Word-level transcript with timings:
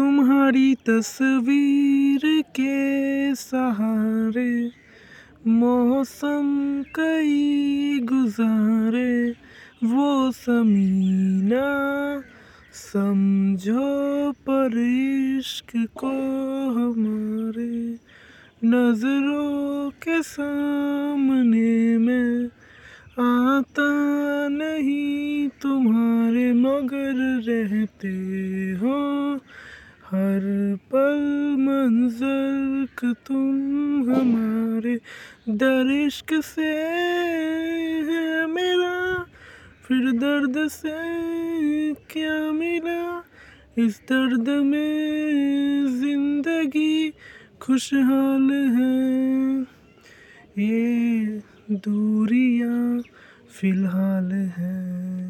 तुम्हारी 0.00 0.74
तस्वीर 0.74 2.20
के 2.50 3.34
सहारे, 3.34 4.70
मौसम 5.46 6.46
कई 6.94 8.00
गुजारे, 8.02 9.30
वो 9.84 10.32
समीना 10.32 11.68
समझो 12.72 14.32
पर 14.32 14.78
इश्क 15.38 15.76
को 15.76 16.14
हमारे 16.70 17.98
नज़रों 18.64 19.90
के 19.90 20.22
सामने 20.22 21.98
में 21.98 22.46
आता 23.20 23.90
नहीं, 24.48 25.48
तुम्हारे 25.48 26.52
मगर 26.52 27.42
रहते 27.48 28.08
हो 28.72 29.20
हर 30.40 30.78
पल 30.92 31.20
मंजर 31.58 32.86
तुम 33.12 33.54
हमारे 34.10 35.00
दर 35.48 36.04
इश्क 36.06 36.40
से 36.44 36.74
है 38.08 38.46
मेरा। 38.46 39.26
फिर 39.88 40.10
दर्द 40.12 40.68
से 40.68 41.94
क्या 41.94 42.52
मिला? 42.52 43.24
इस 43.78 44.00
दर्द 44.08 44.48
में 44.48 45.86
ज़िंदगी 46.00 47.10
खुशहाल 47.60 48.50
है। 48.52 49.62
ये 50.64 51.26
दूरियाँ 51.70 53.02
फ़िलहाल 53.50 54.32
है। 54.32 55.29